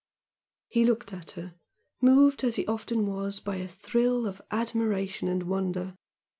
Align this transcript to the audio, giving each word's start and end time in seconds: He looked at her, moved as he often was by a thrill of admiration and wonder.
He 0.67 0.83
looked 0.83 1.13
at 1.13 1.29
her, 1.37 1.53
moved 2.01 2.43
as 2.43 2.55
he 2.55 2.65
often 2.65 3.05
was 3.05 3.39
by 3.39 3.57
a 3.57 3.67
thrill 3.67 4.25
of 4.25 4.41
admiration 4.49 5.27
and 5.27 5.43
wonder. 5.43 5.95